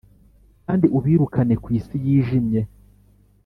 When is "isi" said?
1.77-1.95